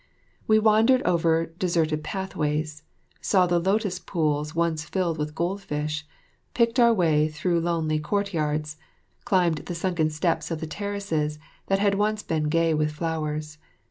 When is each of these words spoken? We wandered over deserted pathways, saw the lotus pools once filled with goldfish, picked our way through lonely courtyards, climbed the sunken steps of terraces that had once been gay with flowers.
We 0.47 0.57
wandered 0.57 1.03
over 1.03 1.45
deserted 1.45 2.03
pathways, 2.03 2.81
saw 3.21 3.45
the 3.45 3.59
lotus 3.59 3.99
pools 3.99 4.55
once 4.55 4.83
filled 4.83 5.19
with 5.19 5.35
goldfish, 5.35 6.07
picked 6.55 6.79
our 6.79 6.91
way 6.91 7.27
through 7.27 7.59
lonely 7.59 7.99
courtyards, 7.99 8.77
climbed 9.25 9.59
the 9.59 9.75
sunken 9.75 10.09
steps 10.09 10.49
of 10.49 10.67
terraces 10.69 11.37
that 11.67 11.77
had 11.77 11.93
once 11.93 12.23
been 12.23 12.45
gay 12.49 12.73
with 12.73 12.91
flowers. 12.91 13.59